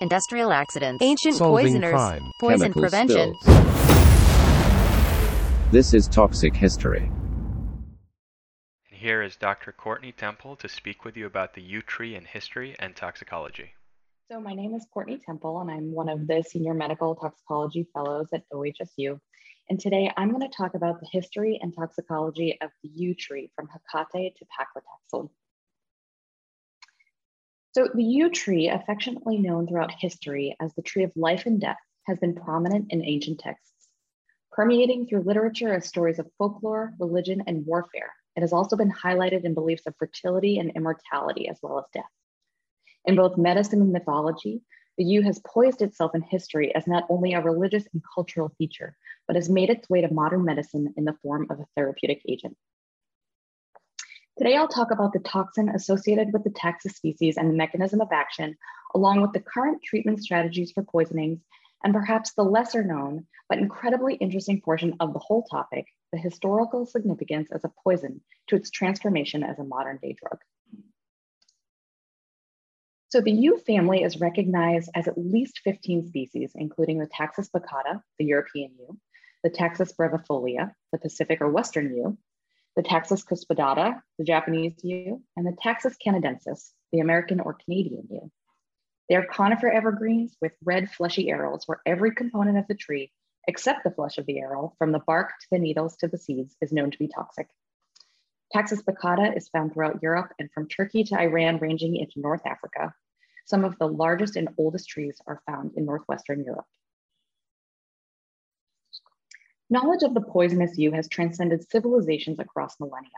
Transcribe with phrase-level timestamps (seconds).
[0.00, 2.30] industrial accidents, ancient Solving poisoners, crime.
[2.38, 3.34] poison chemical prevention.
[3.40, 3.56] spills.
[5.72, 7.10] This is Toxic History.
[8.90, 9.72] And here is Dr.
[9.72, 13.72] Courtney Temple to speak with you about the yew tree in history and toxicology.
[14.30, 18.28] So my name is Courtney Temple, and I'm one of the Senior Medical Toxicology Fellows
[18.34, 19.18] at OHSU.
[19.70, 23.50] And today I'm going to talk about the history and toxicology of the yew tree
[23.56, 25.30] from Hecate to paclitaxel.
[27.76, 31.76] So the yew tree, affectionately known throughout history as the tree of life and death,
[32.06, 33.88] has been prominent in ancient texts.
[34.50, 39.44] Permeating through literature as stories of folklore, religion, and warfare, it has also been highlighted
[39.44, 42.08] in beliefs of fertility and immortality as well as death.
[43.04, 44.62] In both medicine and mythology,
[44.96, 48.96] the yew has poised itself in history as not only a religious and cultural feature,
[49.26, 52.56] but has made its way to modern medicine in the form of a therapeutic agent.
[54.38, 58.12] Today, I'll talk about the toxin associated with the taxus species and the mechanism of
[58.12, 58.54] action,
[58.94, 61.40] along with the current treatment strategies for poisonings,
[61.82, 66.84] and perhaps the lesser known, but incredibly interesting portion of the whole topic, the historical
[66.84, 70.38] significance as a poison to its transformation as a modern day drug.
[73.08, 78.02] So the yew family is recognized as at least 15 species, including the Taxus baccata,
[78.18, 78.98] the European yew,
[79.42, 82.18] the Taxus brevifolia, the Pacific or Western yew,
[82.76, 88.30] the Taxus cuspidata, the Japanese yew, and the Taxus canadensis, the American or Canadian yew.
[89.08, 93.12] They are conifer evergreens with red fleshy arrows where every component of the tree,
[93.48, 96.54] except the flesh of the arrow, from the bark to the needles to the seeds,
[96.60, 97.48] is known to be toxic.
[98.52, 102.92] Taxus baccata is found throughout Europe and from Turkey to Iran, ranging into North Africa.
[103.46, 106.66] Some of the largest and oldest trees are found in Northwestern Europe.
[109.68, 113.10] Knowledge of the poisonous yew has transcended civilizations across millennia.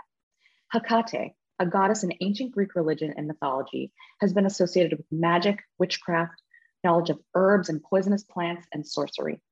[0.72, 6.40] Hecate, a goddess in ancient Greek religion and mythology, has been associated with magic, witchcraft,
[6.82, 9.42] knowledge of herbs and poisonous plants, and sorcery.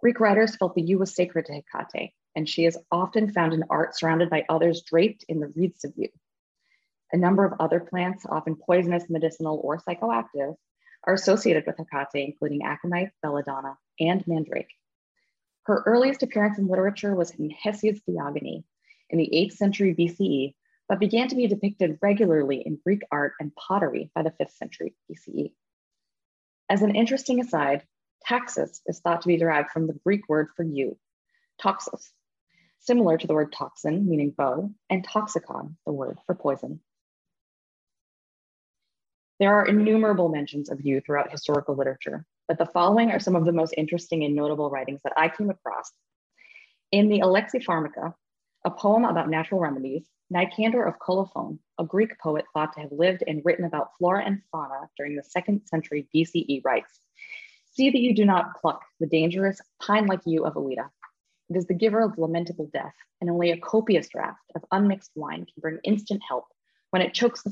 [0.00, 3.64] Greek writers felt the yew was sacred to Hecate, and she is often found in
[3.68, 6.08] art surrounded by others draped in the wreaths of yew.
[7.12, 10.56] A number of other plants, often poisonous, medicinal, or psychoactive,
[11.04, 14.70] are associated with Hecate, including aconite, belladonna, and mandrake.
[15.68, 18.64] Her earliest appearance in literature was in Hesiod's Theogony
[19.10, 20.54] in the 8th century BCE,
[20.88, 24.94] but began to be depicted regularly in Greek art and pottery by the 5th century
[25.10, 25.52] BCE.
[26.70, 27.86] As an interesting aside,
[28.24, 30.96] taxus is thought to be derived from the Greek word for you,
[31.62, 32.12] toxos,
[32.78, 36.80] similar to the word toxin, meaning bow, and toxicon, the word for poison.
[39.40, 43.44] There are innumerable mentions of yew throughout historical literature, but the following are some of
[43.44, 45.92] the most interesting and notable writings that I came across.
[46.90, 48.14] In the Alexipharmaca,
[48.64, 53.22] a poem about natural remedies, Nicander of Colophon, a Greek poet thought to have lived
[53.28, 56.98] and written about flora and fauna during the second century BCE, writes,
[57.70, 60.90] See that you do not pluck the dangerous pine-like yew of Alida.
[61.48, 65.44] It is the giver of lamentable death, and only a copious draught of unmixed wine
[65.44, 66.46] can bring instant help
[66.90, 67.50] when it chokes the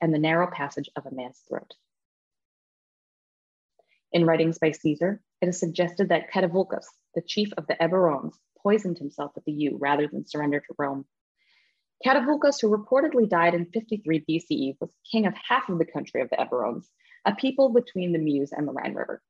[0.00, 1.74] and the narrow passage of a man's throat.
[4.12, 8.98] In writings by Caesar, it is suggested that Catuvolcus, the chief of the Eburones, poisoned
[8.98, 11.06] himself with the yew rather than surrender to Rome.
[12.04, 16.30] Catuvolcus, who reportedly died in 53 BCE, was king of half of the country of
[16.30, 16.88] the Eburones,
[17.24, 19.22] a people between the Meuse and the Rhine River.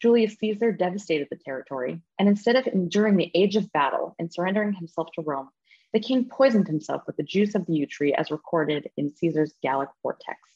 [0.00, 4.72] Julius Caesar devastated the territory, and instead of enduring the age of battle and surrendering
[4.72, 5.48] himself to Rome,
[5.92, 9.54] the king poisoned himself with the juice of the yew tree as recorded in Caesar's
[9.62, 10.54] Gallic War text.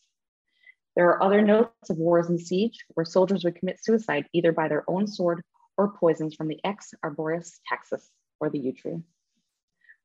[0.95, 4.69] There are other notes of wars and siege where soldiers would commit suicide either by
[4.69, 5.43] their own sword
[5.79, 8.11] or poisons from the ex arboreus taxus,
[8.41, 9.01] or the yew tree.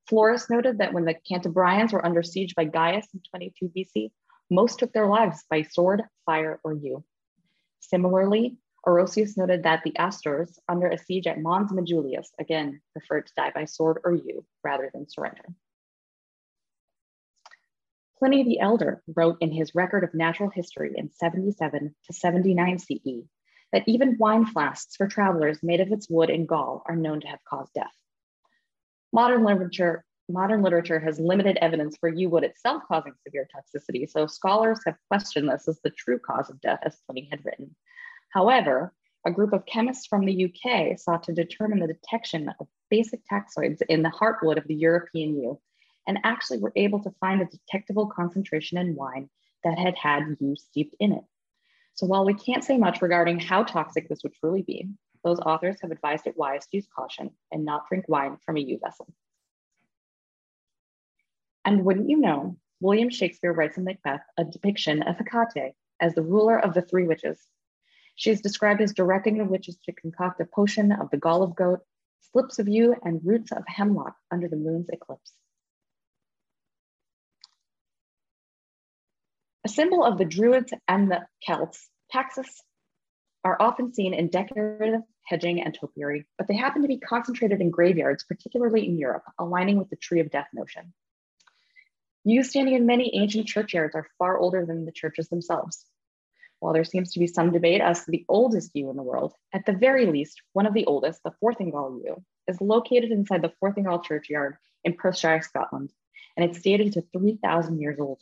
[0.10, 4.12] Florus noted that when the Cantabrians were under siege by Gaius in 22 BC,
[4.50, 7.04] most took their lives by sword, fire, or yew.
[7.82, 13.34] Similarly, Orosius noted that the Astors, under a siege at Mons Mejulius, again preferred to
[13.36, 15.44] die by sword or yew rather than surrender.
[18.18, 23.28] Pliny the Elder wrote in his record of natural history in 77 to 79 CE
[23.74, 27.28] that even wine flasks for travelers made of its wood in Gaul are known to
[27.28, 27.94] have caused death.
[29.12, 34.26] Modern literature, modern literature has limited evidence for yew wood itself causing severe toxicity, so
[34.28, 37.76] scholars have questioned this as the true cause of death, as Pliny had written.
[38.30, 38.94] However,
[39.26, 43.82] a group of chemists from the UK sought to determine the detection of basic taxoids
[43.90, 45.60] in the heartwood of the European yew,
[46.08, 49.30] and actually were able to find a detectable concentration in wine
[49.64, 51.24] that had had yew steeped in it.
[51.96, 54.88] So while we can't say much regarding how toxic this would truly be,
[55.24, 58.62] those authors have advised it wise to use caution and not drink wine from a
[58.62, 59.08] yew vessel.
[61.66, 66.22] And wouldn't you know, William Shakespeare writes in Macbeth a depiction of Hecate as the
[66.22, 67.40] ruler of the three witches.
[68.18, 71.56] She is described as directing the witches to concoct a potion of the gall of
[71.56, 71.82] goat,
[72.32, 75.32] slips of yew, and roots of hemlock under the moon's eclipse.
[79.64, 82.64] A symbol of the Druids and the Celts, taxus
[83.44, 87.70] are often seen in decorative hedging and topiary, but they happen to be concentrated in
[87.70, 90.92] graveyards, particularly in Europe, aligning with the tree of death notion.
[92.24, 95.86] Yews standing in many ancient churchyards are far older than the churches themselves.
[96.60, 99.34] While there seems to be some debate as to the oldest yew in the world,
[99.54, 103.54] at the very least, one of the oldest, the Forthingall yew, is located inside the
[103.62, 105.92] Forthingall churchyard in Perthshire, Scotland,
[106.36, 108.22] and it's dated to 3,000 years old.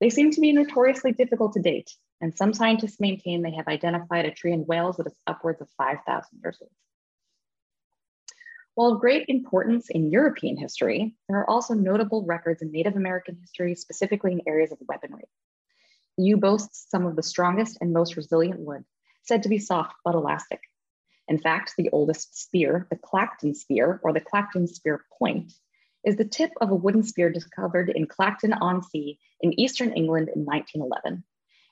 [0.00, 1.90] They seem to be notoriously difficult to date,
[2.20, 5.68] and some scientists maintain they have identified a tree in Wales that is upwards of
[5.78, 6.70] 5,000 years old.
[8.74, 13.36] While of great importance in European history, there are also notable records in Native American
[13.40, 15.24] history, specifically in areas of weaponry.
[16.18, 18.84] The yew boasts some of the strongest and most resilient wood,
[19.22, 20.60] said to be soft but elastic.
[21.28, 25.52] In fact, the oldest spear, the Clacton spear or the Clacton spear point,
[26.04, 31.24] is the tip of a wooden spear discovered in Clacton-on-Sea in eastern England in 1911.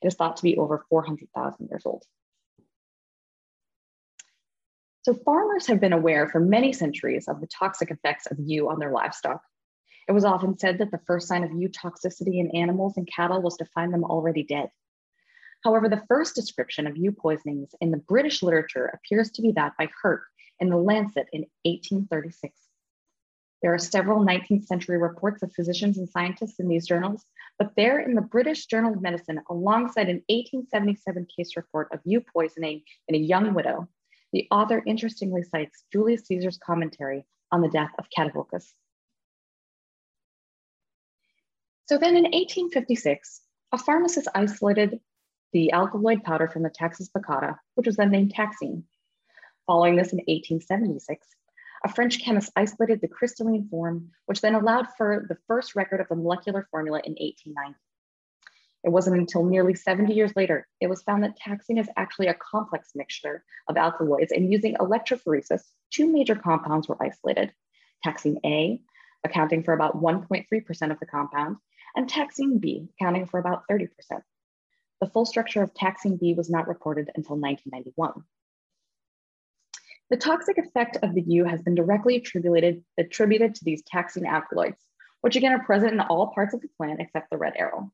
[0.02, 2.04] It is thought to be over 400,000 years old.
[5.02, 8.78] So farmers have been aware for many centuries of the toxic effects of yew on
[8.78, 9.42] their livestock.
[10.10, 13.40] It was often said that the first sign of yew toxicity in animals and cattle
[13.40, 14.68] was to find them already dead.
[15.62, 19.74] However, the first description of yew poisonings in the British literature appears to be that
[19.78, 20.22] by Hurt
[20.58, 22.52] in the Lancet in 1836.
[23.62, 27.24] There are several 19th century reports of physicians and scientists in these journals,
[27.56, 32.20] but there in the British Journal of Medicine, alongside an 1877 case report of yew
[32.20, 33.88] poisoning in a young widow,
[34.32, 38.74] the author interestingly cites Julius Caesar's commentary on the death of Catuvolcus.
[41.90, 43.40] So then in 1856,
[43.72, 45.00] a pharmacist isolated
[45.52, 48.84] the alkaloid powder from the Taxus baccata, which was then named taxine.
[49.66, 51.26] Following this in 1876,
[51.84, 56.06] a French chemist isolated the crystalline form, which then allowed for the first record of
[56.06, 57.76] the molecular formula in 1890.
[58.84, 62.34] It wasn't until nearly 70 years later, it was found that taxine is actually a
[62.34, 67.52] complex mixture of alkaloids, and using electrophoresis, two major compounds were isolated.
[68.04, 68.80] Taxine A,
[69.24, 70.46] accounting for about 1.3%
[70.92, 71.56] of the compound,
[71.96, 73.88] and taxine B, accounting for about 30%.
[75.00, 78.24] The full structure of taxine B was not reported until 1991.
[80.10, 84.84] The toxic effect of the yew has been directly attributed, attributed to these taxine alkaloids,
[85.20, 87.92] which again are present in all parts of the plant except the red arrow.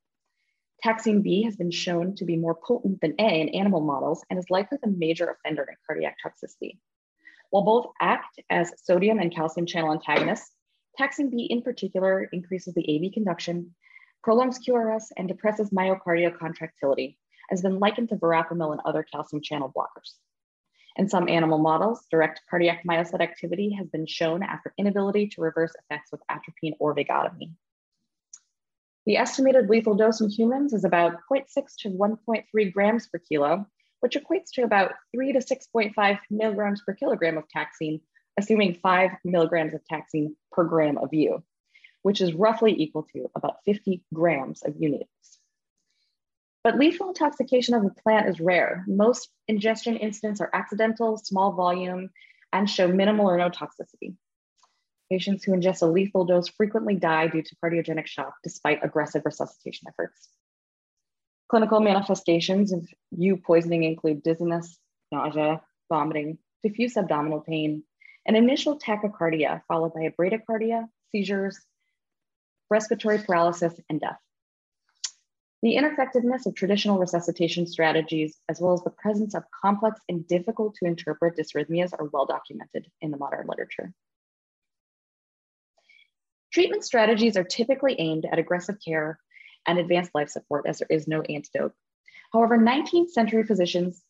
[0.82, 4.38] Taxine B has been shown to be more potent than A in animal models and
[4.38, 6.78] is likely the major offender in cardiac toxicity.
[7.50, 10.52] While both act as sodium and calcium channel antagonists,
[10.96, 13.74] taxine B in particular increases the AV conduction,
[14.26, 17.16] prolongs QRS, and depresses myocardial contractility,
[17.48, 20.14] has been likened to verapamil and other calcium channel blockers.
[20.96, 25.72] In some animal models, direct cardiac myocyte activity has been shown after inability to reverse
[25.80, 27.52] effects with atropine or vagotomy.
[29.04, 31.46] The estimated lethal dose in humans is about 0.6
[31.82, 33.64] to 1.3 grams per kilo,
[34.00, 38.00] which equates to about 3 to 6.5 milligrams per kilogram of taxine,
[38.36, 41.44] assuming 5 milligrams of taxine per gram of yew,
[42.06, 45.08] which is roughly equal to about 50 grams of needles.
[46.62, 48.84] But lethal intoxication of the plant is rare.
[48.86, 52.10] Most ingestion incidents are accidental, small volume,
[52.52, 54.14] and show minimal or no toxicity.
[55.10, 59.88] Patients who ingest a lethal dose frequently die due to cardiogenic shock despite aggressive resuscitation
[59.88, 60.28] efforts.
[61.48, 64.78] Clinical manifestations of U poisoning include dizziness,
[65.10, 67.82] nausea, vomiting, diffuse abdominal pain,
[68.24, 71.58] and initial tachycardia followed by a bradycardia, seizures,
[72.70, 74.18] respiratory paralysis, and death.
[75.62, 80.74] The ineffectiveness of traditional resuscitation strategies, as well as the presence of complex and difficult
[80.76, 83.92] to interpret dysrhythmias are well documented in the modern literature.
[86.52, 89.18] Treatment strategies are typically aimed at aggressive care
[89.66, 91.72] and advanced life support as there is no antidote.
[92.32, 94.02] However, 19th century physicians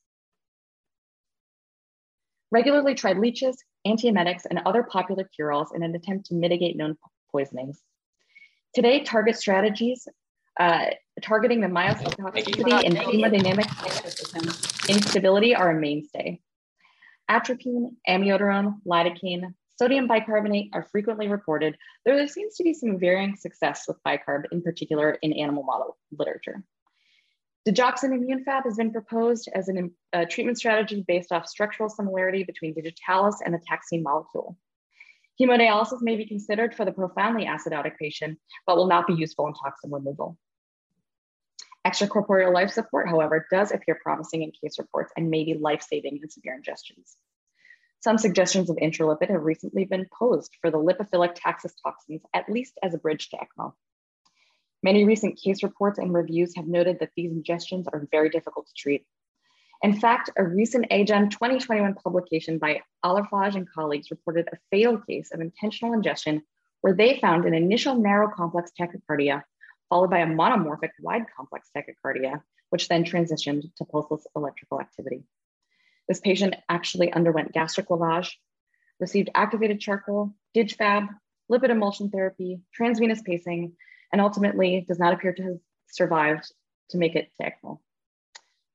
[2.50, 6.96] regularly tried leeches, antiemetics, and other popular cure-alls in an attempt to mitigate known
[7.32, 7.80] poisonings.
[8.76, 10.06] Today, target strategies
[10.60, 10.90] uh,
[11.22, 16.42] targeting the myosin myocytotoxicity and hemodynamic instability are a mainstay.
[17.30, 23.34] Atropine, amiodarone, lidocaine, sodium bicarbonate are frequently reported, though there seems to be some varying
[23.34, 26.62] success with bicarb, in particular in animal model literature.
[27.66, 32.44] Digoxin immune fab has been proposed as a uh, treatment strategy based off structural similarity
[32.44, 34.54] between digitalis and the taxine molecule.
[35.40, 39.54] Hemodialysis may be considered for the profoundly acidotic patient, but will not be useful in
[39.54, 40.38] toxin removal.
[41.86, 46.30] Extracorporeal life support, however, does appear promising in case reports and may be life-saving in
[46.30, 47.14] severe ingestions.
[48.00, 52.78] Some suggestions of intralipid have recently been posed for the lipophilic taxus toxins, at least
[52.82, 53.72] as a bridge to ECMO.
[54.82, 58.74] Many recent case reports and reviews have noted that these ingestions are very difficult to
[58.76, 59.06] treat.
[59.82, 65.30] In fact, a recent AGEM 2021 publication by Alafaj and colleagues reported a fatal case
[65.32, 66.42] of intentional ingestion
[66.80, 69.42] where they found an initial narrow complex tachycardia
[69.88, 72.40] followed by a monomorphic wide complex tachycardia,
[72.70, 75.22] which then transitioned to pulseless electrical activity.
[76.08, 78.32] This patient actually underwent gastric lavage,
[78.98, 81.08] received activated charcoal, DigFab,
[81.50, 83.72] lipid emulsion therapy, transvenous pacing,
[84.12, 86.52] and ultimately does not appear to have survived
[86.90, 87.78] to make it to ECMO.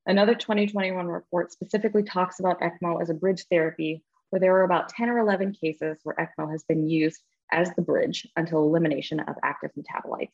[0.05, 4.89] Another 2021 report specifically talks about ECMO as a bridge therapy, where there are about
[4.89, 9.35] 10 or 11 cases where ECMO has been used as the bridge until elimination of
[9.43, 10.29] active metabolites.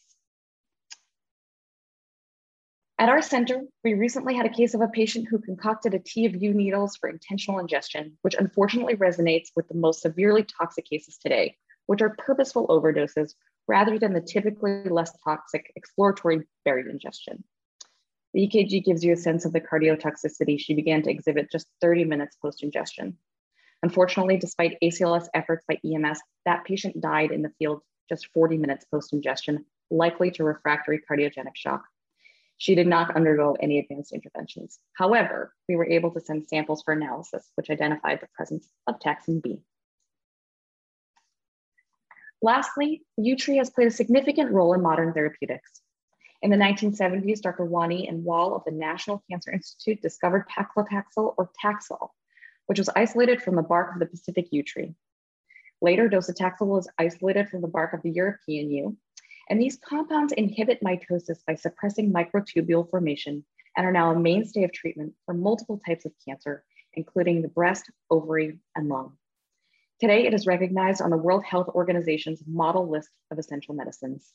[3.00, 6.26] At our center, we recently had a case of a patient who concocted a tea
[6.26, 11.18] of U needles for intentional ingestion, which unfortunately resonates with the most severely toxic cases
[11.18, 13.34] today, which are purposeful overdoses
[13.68, 17.44] rather than the typically less toxic exploratory buried ingestion.
[18.34, 22.06] The EKG gives you a sense of the cardiotoxicity she began to exhibit just 30
[22.06, 23.18] minutes post-ingestion.
[23.84, 28.86] Unfortunately, despite ACLS efforts by EMS, that patient died in the field just 40 minutes
[28.92, 31.84] post-ingestion, likely to refractory cardiogenic shock
[32.58, 34.80] she did not undergo any advanced interventions.
[34.94, 39.42] However, we were able to send samples for analysis, which identified the presence of taxane
[39.42, 39.62] B.
[42.42, 45.82] Lastly, U-Tree has played a significant role in modern therapeutics.
[46.44, 47.66] In the 1970s, Dr.
[47.66, 52.10] Wani and Wall of the National Cancer Institute discovered paclitaxel or Taxol,
[52.68, 54.94] which was isolated from the bark of the Pacific yew tree.
[55.82, 58.98] Later, docetaxel was isolated from the bark of the European yew,
[59.50, 63.44] and these compounds inhibit mitosis by suppressing microtubule formation
[63.76, 66.64] and are now a mainstay of treatment for multiple types of cancer,
[66.94, 69.18] including the breast, ovary, and lung.
[70.00, 74.34] Today, it is recognized on the World Health Organization's model list of essential medicines.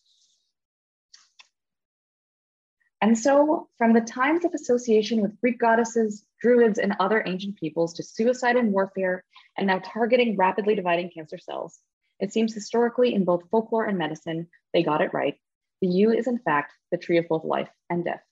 [3.02, 7.92] And so, from the times of association with Greek goddesses, druids, and other ancient peoples
[7.94, 9.24] to suicide and warfare,
[9.58, 11.80] and now targeting rapidly dividing cancer cells,
[12.20, 15.34] it seems historically in both folklore and medicine, they got it right.
[15.80, 18.22] The yew is in fact the tree of both life and death.